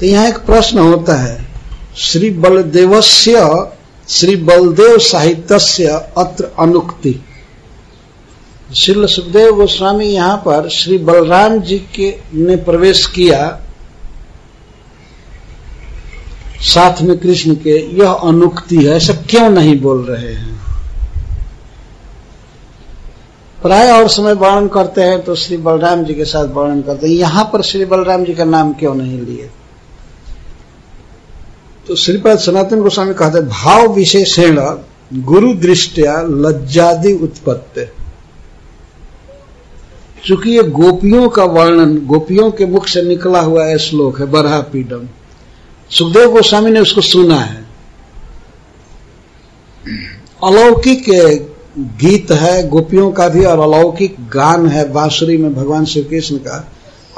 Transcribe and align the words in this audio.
तो 0.00 0.06
यहाँ 0.06 0.28
एक 0.28 0.38
प्रश्न 0.46 0.78
होता 0.78 1.14
है, 1.16 1.38
श्री 1.98 2.30
बलदेवस्य, 2.32 3.40
श्री 4.08 4.36
बलदेव 4.36 4.98
साहित्य 4.98 5.88
अत्र 6.18 6.50
अनुक्ति। 6.58 7.20
श्री 8.74 9.06
सुखदेव 9.08 9.54
गोस्वामी 9.56 10.06
यहाँ 10.06 10.36
पर 10.36 10.68
श्री 10.68 10.98
बलराम 11.00 11.58
जी 11.60 11.78
के 11.94 12.14
ने 12.34 12.56
प्रवेश 12.64 13.04
किया, 13.06 13.42
साथ 16.64 17.02
में 17.02 17.18
कृष्ण 17.18 17.54
के, 17.56 17.78
यह 17.98 18.10
अनुक्ति 18.10 18.76
है, 18.76 18.96
ऐसा 18.96 19.14
क्यों 19.30 19.48
नहीं 19.50 19.78
बोल 19.80 20.04
रहे 20.04 20.32
हैं? 20.32 20.58
प्राय 23.62 23.90
और 23.92 24.08
समय 24.08 24.32
वर्णन 24.34 24.68
करते 24.68 25.02
हैं 25.02 25.22
तो 25.24 25.34
श्री 25.36 25.56
बलराम 25.58 26.04
जी 26.04 26.14
के 26.14 26.24
साथ 26.24 26.46
वर्णन 26.48 26.82
करते 26.82 27.06
हैं। 27.06 27.14
यहाँ 27.14 27.44
पर 27.52 27.62
श्री 27.62 27.84
बलराम 27.84 28.24
जी 28.24 28.34
का 28.34 28.44
नाम 28.46 28.72
क्यों 28.72 28.94
नहीं 28.94 29.20
लिए? 29.20 29.50
तो 31.90 31.94
श्रीपद 31.96 32.38
सनातन 32.38 32.80
गोस्वामी 32.80 33.14
कहते 33.14 33.38
हैं, 33.38 33.48
भाव 33.48 33.92
विशेषण 33.92 34.58
गुरु 35.20 35.52
दृष्टिया 35.54 36.20
लज्जादि 36.22 37.12
उत्पत्ति। 37.14 37.86
चूँकि 40.24 40.50
ये 40.50 40.62
गोपियों 40.62 41.28
का 41.28 41.44
वर्णन, 41.44 41.96
गोपियों 42.06 42.50
के 42.50 42.66
मुख 42.66 42.86
से 42.86 43.02
निकला 43.02 43.40
हुआ 43.40 43.64
है 43.66 43.78
श्लोक 43.78 44.20
है 44.20 44.26
बरहा 44.26 44.60
पीडम 44.62 45.08
सुखदेव 45.90 46.30
गोस्वामी 46.32 46.70
ने 46.70 46.80
उसको 46.80 47.00
सुना 47.00 47.40
है। 47.40 47.64
अलौकिक 50.44 51.04
गीत 51.98 52.30
है, 52.32 52.68
गोपियों 52.68 53.10
का 53.12 53.28
भी 53.28 53.44
और 53.44 53.60
अलौकिक 53.60 54.16
गान 54.28 54.68
है, 54.68 54.92
बांसुरी 54.92 55.36
में 55.36 55.54
भगवान 55.54 55.84
श्री 55.84 56.02
कृष्ण 56.04 56.36
का। 56.36 56.66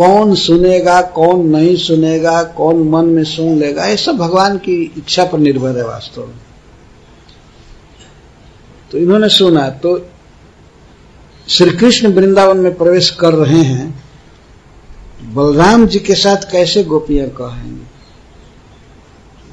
कौन 0.00 0.34
सुनेगा, 0.34 1.00
कौन 1.02 1.46
नहीं 1.46 1.74
सुनेगा, 1.76 2.42
कौन 2.42 2.82
मन 2.88 3.06
में 3.06 3.24
सुन 3.24 3.58
लेगा, 3.58 3.86
ये 3.86 3.96
सब 3.96 4.16
भगवान 4.16 4.56
की 4.58 4.82
इच्छा 4.98 5.24
पर 5.24 5.38
निर्भर 5.38 5.76
है 5.78 5.84
वास्तव 5.86 6.26
में। 6.26 6.38
तो 8.90 8.98
इन्होंने 8.98 9.28
सुना 9.28 9.68
तो 9.82 9.98
श्री 11.48 11.70
कृष्ण 11.70 12.12
वृंदावन 12.12 12.56
में 12.56 12.76
प्रवेश 12.76 13.10
कर 13.10 13.34
रहे 13.34 13.62
हैं। 13.62 13.88
बलराम 15.34 15.86
जी 15.86 15.98
के 15.98 16.14
साथ 16.14 16.50
कैसे 16.52 16.84
गोपियाँ 16.84 17.28
कहेंगे? 17.30 17.86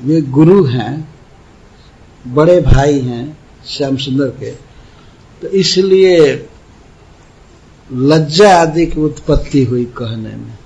वे 0.04 0.22
गुरु 0.22 0.64
हैं, 0.66 1.08
बड़े 2.28 2.60
भाई 2.62 3.00
हैं, 3.00 3.38
श्याम 3.68 3.98
सुंदर 3.98 4.30
के। 4.40 4.52
तो 5.42 5.48
इसलिए 5.48 6.36
लज्जा 7.90 8.56
आदि 8.58 8.86
की 8.86 9.02
उत्पत्ति 9.02 9.64
हुई 9.64 9.86
कहने 9.98 10.36
में। 10.36 10.58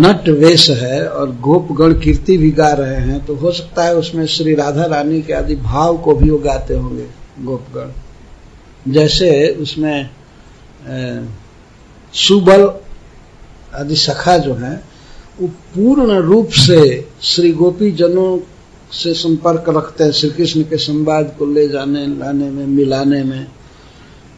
नट 0.00 0.28
वेश 0.30 0.68
है 0.70 1.06
और 1.08 1.30
गोपगण 1.40 1.92
कीर्ति 2.00 2.36
भी 2.38 2.50
गा 2.50 2.68
रहे 2.72 2.96
हैं 2.96 3.24
तो 3.26 3.34
हो 3.34 3.52
सकता 3.52 3.84
है 3.84 3.94
उसमें 3.96 4.26
श्री 4.26 4.54
राधा 4.54 4.84
रानी 4.86 5.20
के 5.22 5.32
आदि 5.32 5.56
भाव 5.56 5.96
को 5.98 6.14
भी 6.14 6.30
वो 6.30 6.38
गाते 6.38 6.74
होंगे, 6.74 7.06
गोपगण। 7.40 8.92
जैसे 8.92 9.48
उसमें 9.60 10.10
सुबल 12.14 12.70
आदि 13.74 13.96
सखा 13.96 14.36
जो 14.38 14.54
है, 14.54 14.74
वो 15.40 15.48
पूर्ण 15.74 16.20
रूप 16.22 16.48
से 16.58 17.08
श्री 17.22 17.52
गोपी 17.52 17.90
जनों 17.92 18.38
से 18.92 19.12
संपर्क 19.14 19.64
रखते 19.68 20.04
हैं, 20.04 20.12
श्री 20.12 20.30
कृष्ण 20.30 20.62
के 20.62 20.76
संवाद 20.78 21.34
को 21.38 21.46
ले 21.46 21.66
जाने, 21.68 22.06
लाने 22.08 22.50
में, 22.50 22.66
मिलाने 22.66 23.22
में। 23.24 23.46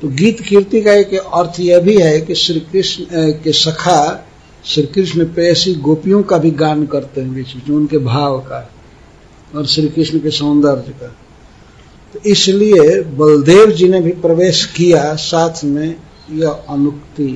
तो 0.03 0.09
गीत 0.09 0.41
कीर्ति 0.41 0.81
का 0.83 0.93
एक 0.93 1.15
अर्थ 1.15 1.59
यह 1.61 1.79
भी 1.79 1.97
है 1.97 2.21
कि 2.21 2.35
श्री 2.35 2.61
कृष्ण 2.61 3.05
के 3.43 3.53
सखा 3.53 4.27
श्री 4.65 4.83
कृष्ण 4.87 5.25
प्रेसी 5.25 5.75
गोपियों 5.75 6.23
का 6.23 6.39
भी 6.39 6.51
गान 6.51 6.85
करते 6.87 7.21
हैं 7.21 7.35
बीच 7.35 7.55
बीच 7.55 7.71
उनके 7.71 7.99
भाव 7.99 8.39
का 8.41 8.69
और 9.57 9.67
श्री 9.67 9.89
कृष्ण 9.89 10.19
के 10.21 10.31
सौंदर्य 10.31 10.93
का। 10.93 11.07
तो 12.15 12.21
इसलिए 12.31 13.01
बलदेव 13.15 13.71
जी 13.71 13.89
ने 13.89 14.01
भी 14.01 14.13
प्रवेश 14.21 14.65
किया 14.67 15.15
साथ 15.17 15.65
में 15.65 15.97
यह 16.31 16.49
अनुक्ति, 16.49 17.31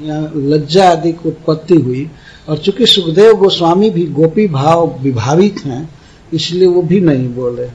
यहाँ 0.00 0.32
लज्जा 0.36 0.90
आदि 0.90 1.12
की 1.12 1.28
उत्पत्ति 1.28 1.74
हुई। 1.74 2.08
और 2.48 2.58
चूँकि 2.58 2.86
सुखदेव 2.86 3.32
गोस्वामी 3.34 3.90
भी 3.90 4.06
गोपी 4.12 4.46
भाव 4.48 4.86
विभावित 5.02 5.64
हैं, 5.64 5.88
इसलिए 6.32 6.68
वो 6.68 6.82
भी 6.82 7.00
नहीं 7.00 7.28
बोले। 7.34 7.66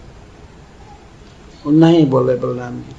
वो 1.66 1.72
नहीं 1.72 2.06
बोले 2.06 2.36
बलराम 2.36 2.80
जी। 2.80 2.96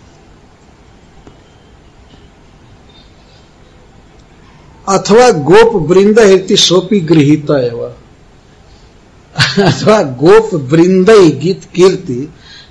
अथवा 4.87 5.31
गोप 5.48 5.75
वृंद 5.91 6.19
हेती 6.20 6.56
सोपी 6.56 7.00
गृहित 7.00 7.50
अथवा 9.60 10.03
गोप 10.20 10.54
वृंद 10.72 11.10
गीत 11.41 11.65
कीर्ति, 11.75 12.28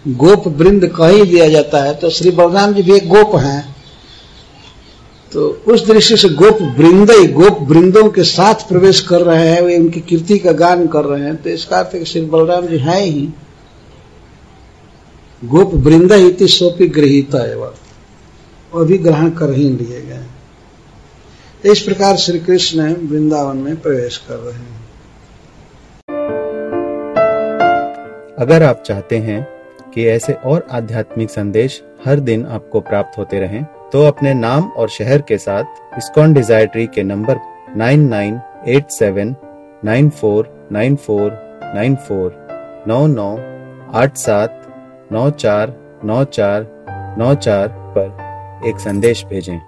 गोप 0.08 0.48
वृंद 0.48 0.86
कहीं 0.88 1.26
दिया 1.26 1.48
जाता 1.50 1.84
है 1.84 1.94
तो 1.94 2.10
श्री 2.10 2.32
बलराम 2.32 2.74
जी 2.74 2.82
भी 2.82 2.94
एक 2.94 3.08
गोप 3.10 3.36
हैं। 3.36 3.76
तो 5.32 5.48
उस 5.68 5.86
दृष्टि 5.88 6.18
से 6.18 6.30
गोप 6.32 6.62
वृंद 6.78 7.12
गोप 7.34 7.58
वृंदों 7.62 8.10
के 8.10 8.24
साथ 8.24 8.68
प्रवेश 8.70 9.00
कर 9.00 9.22
रहे 9.22 9.48
हैं, 9.48 9.62
वे 9.62 9.78
उनकी 9.78 10.00
कीर्ति 10.00 10.38
का 10.40 10.52
गान 10.54 10.88
कर 10.88 11.06
रहे 11.06 11.24
हैं 11.24 11.36
तो 11.36 11.50
इसका 11.50 11.78
अर्थ 11.78 12.04
श्री 12.04 12.22
बलराम 12.24 12.68
जी 12.68 12.78
हैं 12.80 13.02
ही। 13.02 13.28
गोप 15.42 15.74
वृंद 15.78 16.12
इति 16.12 16.48
सोपी 16.48 16.88
गृहित 16.90 17.36
एवं। 17.36 17.74
ग्रहण 18.98 19.30
कर 19.30 19.54
ही 19.54 19.64
लिए 19.64 20.02
गए। 20.02 20.26
इस 21.66 21.82
प्रकार 21.82 22.16
श्री 22.18 22.40
कृष्ण 22.40 22.84
वृंदावन 23.10 23.58
में 23.58 23.76
प्रवेश 23.82 24.18
कर 24.18 24.36
रहे 24.36 24.54
हैं। 24.54 24.80
अगर 28.38 28.64
आप 28.64 28.82
चाहते 28.86 29.18
हैं 29.18 29.42
कि 29.94 30.06
ऐसे 30.08 30.34
और 30.34 30.66
आध्यात्मिक 30.72 31.30
संदेश 31.30 31.82
हर 32.06 32.20
दिन 32.22 32.46
आपको 32.48 32.80
प्राप्त 32.80 33.18
होते 33.18 33.40
रहें 33.40 33.64
तो 33.92 34.04
अपने 34.06 34.34
नाम 34.34 34.70
और 34.72 34.90
शहर 34.90 35.22
के 35.22 35.38
साथ 35.38 35.98
इस्कॉन 35.98 36.34
डिज़ायर 36.34 36.68
ट्री 36.68 36.88
के 36.88 37.04
number 37.04 37.40
nine 37.78 38.08
nine 38.10 38.40
eight 38.68 38.90
seven, 38.90 39.36
nine 39.86 40.10
four 40.10 40.70
nine 40.72 40.96
four 40.96 41.32
nine 41.76 41.96
four, 42.08 42.32
नौ 42.88 43.06
नौ, 43.08 43.32
आठ 43.94 44.18
सात, 44.18 44.62
नौ 45.12 45.30
चार 45.32 45.76
नौ 46.06 46.24
चार 46.26 46.68
नौ 47.18 47.34
चार 47.38 47.68
पर 47.98 48.68
एक 48.70 48.80
संदेश 48.80 49.26
भेजें। 49.26 49.60